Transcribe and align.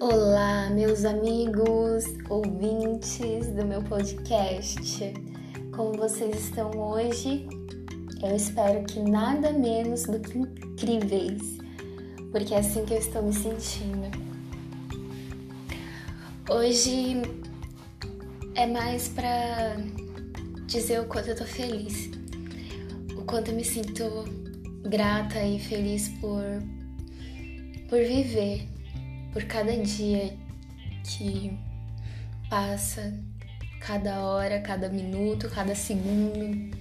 Olá, 0.00 0.70
meus 0.70 1.04
amigos, 1.04 2.04
ouvintes 2.28 3.48
do 3.48 3.66
meu 3.66 3.82
podcast. 3.82 4.78
Como 5.74 5.94
vocês 5.94 6.36
estão 6.44 6.70
hoje? 6.70 7.48
Eu 8.22 8.36
espero 8.36 8.84
que 8.84 9.00
nada 9.00 9.52
menos 9.52 10.04
do 10.04 10.20
que 10.20 10.38
incríveis, 10.38 11.58
porque 12.30 12.54
é 12.54 12.58
assim 12.58 12.84
que 12.84 12.94
eu 12.94 12.98
estou 12.98 13.24
me 13.24 13.32
sentindo. 13.32 14.08
Hoje 16.48 17.20
é 18.54 18.66
mais 18.68 19.08
para 19.08 19.78
dizer 20.68 21.00
o 21.00 21.06
quanto 21.06 21.30
eu 21.30 21.36
tô 21.36 21.44
feliz, 21.44 22.08
o 23.16 23.24
quanto 23.24 23.50
eu 23.50 23.56
me 23.56 23.64
sinto 23.64 24.04
grata 24.88 25.42
e 25.42 25.58
feliz 25.58 26.08
por 26.20 26.44
por 27.88 27.98
viver 27.98 28.77
por 29.38 29.44
cada 29.44 29.76
dia 29.76 30.36
que 31.04 31.56
passa, 32.50 33.14
cada 33.78 34.24
hora, 34.24 34.60
cada 34.60 34.88
minuto, 34.88 35.48
cada 35.48 35.76
segundo. 35.76 36.76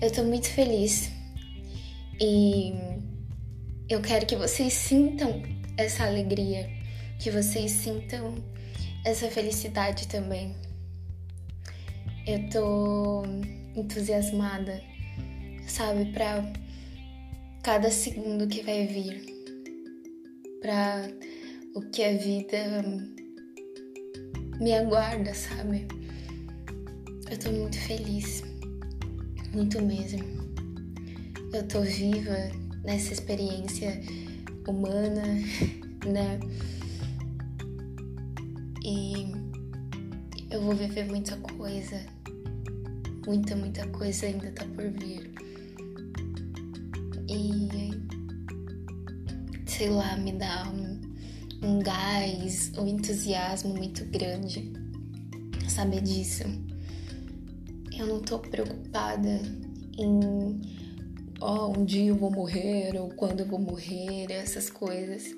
Eu 0.00 0.10
tô 0.10 0.24
muito 0.24 0.48
feliz 0.48 1.10
e 2.18 2.72
eu 3.90 4.00
quero 4.00 4.24
que 4.24 4.36
vocês 4.36 4.72
sintam 4.72 5.42
essa 5.76 6.06
alegria, 6.06 6.66
que 7.18 7.30
vocês 7.30 7.72
sintam 7.72 8.36
essa 9.04 9.30
felicidade 9.30 10.08
também. 10.08 10.56
Eu 12.26 12.48
tô 12.48 13.22
entusiasmada, 13.76 14.82
sabe, 15.66 16.06
para 16.06 16.50
cada 17.62 17.90
segundo 17.90 18.48
que 18.48 18.62
vai 18.62 18.86
vir 18.86 19.37
para 20.68 21.10
o 21.74 21.80
que 21.80 22.04
a 22.04 22.12
vida 22.18 22.84
me 24.60 24.74
aguarda, 24.74 25.32
sabe? 25.32 25.88
Eu 27.30 27.38
tô 27.38 27.50
muito 27.50 27.78
feliz, 27.78 28.42
muito 29.54 29.80
mesmo. 29.80 30.22
Eu 31.54 31.66
tô 31.66 31.80
viva 31.80 32.36
nessa 32.84 33.14
experiência 33.14 33.98
humana, 34.68 35.22
né? 36.04 36.38
E 38.84 39.32
eu 40.50 40.60
vou 40.60 40.74
viver 40.74 41.06
muita 41.06 41.34
coisa, 41.38 41.98
muita, 43.26 43.56
muita 43.56 43.86
coisa 43.88 44.26
ainda 44.26 44.52
tá 44.52 44.66
por 44.66 44.90
vir. 44.90 45.32
E 47.26 48.07
sei 49.78 49.90
lá, 49.90 50.16
me 50.16 50.32
dá 50.32 50.68
um, 50.74 51.00
um 51.62 51.78
gás, 51.78 52.72
um 52.76 52.84
entusiasmo 52.88 53.72
muito 53.74 54.04
grande 54.06 54.72
saber 55.68 56.00
disso. 56.00 56.42
Eu 57.96 58.08
não 58.08 58.20
tô 58.20 58.40
preocupada 58.40 59.40
em 59.96 60.60
ó, 61.40 61.68
oh, 61.68 61.78
um 61.78 61.84
dia 61.84 62.08
eu 62.08 62.16
vou 62.16 62.28
morrer 62.28 62.98
ou 62.98 63.10
quando 63.10 63.40
eu 63.40 63.46
vou 63.46 63.60
morrer, 63.60 64.26
essas 64.30 64.68
coisas. 64.68 65.32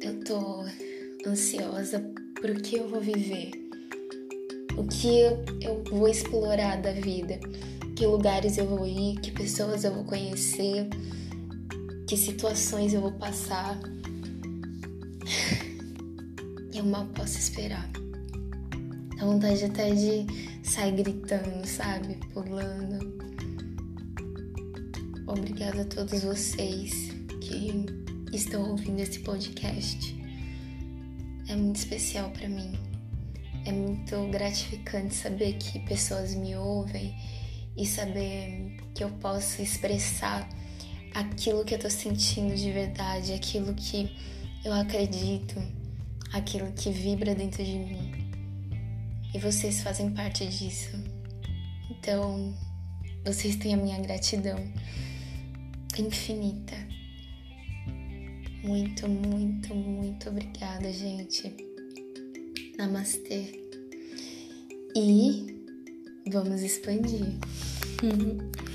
Eu 0.00 0.18
tô 0.24 0.64
ansiosa 1.24 2.00
por 2.40 2.60
que 2.60 2.76
eu 2.78 2.88
vou 2.88 3.00
viver, 3.00 3.52
o 4.76 4.84
que 4.84 5.20
eu 5.62 5.84
vou 5.92 6.08
explorar 6.08 6.82
da 6.82 6.90
vida, 6.90 7.38
que 7.94 8.04
lugares 8.04 8.58
eu 8.58 8.66
vou 8.66 8.84
ir, 8.84 9.20
que 9.20 9.30
pessoas 9.30 9.84
eu 9.84 9.94
vou 9.94 10.02
conhecer 10.02 10.88
que 12.08 12.16
situações 12.16 12.94
eu 12.94 13.02
vou 13.02 13.12
passar. 13.12 13.78
Eu 16.72 16.84
mal 16.84 17.04
posso 17.08 17.38
esperar. 17.38 17.86
Dá 19.16 19.26
vontade 19.26 19.64
até 19.64 19.90
de 19.90 20.24
sair 20.62 20.92
gritando, 20.92 21.66
sabe? 21.66 22.14
Pulando. 22.32 23.18
Obrigada 25.26 25.82
a 25.82 25.84
todos 25.84 26.22
vocês 26.22 27.10
que 27.40 27.84
estão 28.32 28.70
ouvindo 28.70 29.00
esse 29.00 29.18
podcast. 29.18 30.16
É 31.48 31.56
muito 31.56 31.76
especial 31.76 32.30
para 32.30 32.48
mim. 32.48 32.72
É 33.66 33.72
muito 33.72 34.26
gratificante 34.30 35.14
saber 35.14 35.58
que 35.58 35.80
pessoas 35.80 36.34
me 36.34 36.56
ouvem 36.56 37.14
e 37.76 37.84
saber 37.84 38.78
que 38.94 39.04
eu 39.04 39.10
posso 39.20 39.60
expressar 39.60 40.48
aquilo 41.14 41.64
que 41.64 41.74
eu 41.74 41.78
tô 41.78 41.90
sentindo 41.90 42.54
de 42.54 42.70
verdade, 42.70 43.32
aquilo 43.32 43.74
que 43.74 44.10
eu 44.64 44.72
acredito, 44.72 45.54
aquilo 46.32 46.72
que 46.72 46.90
vibra 46.90 47.34
dentro 47.34 47.64
de 47.64 47.78
mim. 47.78 48.12
E 49.34 49.38
vocês 49.38 49.82
fazem 49.82 50.10
parte 50.10 50.46
disso. 50.46 50.90
Então, 51.90 52.54
vocês 53.24 53.56
têm 53.56 53.74
a 53.74 53.76
minha 53.76 54.00
gratidão 54.00 54.58
infinita. 55.98 56.74
Muito, 58.62 59.08
muito, 59.08 59.74
muito 59.74 60.28
obrigada, 60.28 60.92
gente. 60.92 61.54
Namastê. 62.76 63.66
E 64.94 65.64
vamos 66.30 66.62
expandir. 66.62 67.38